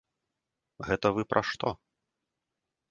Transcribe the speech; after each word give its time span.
Гэта 0.87 1.07
вы 1.19 1.29
пра 1.35 1.41
што? 1.51 1.77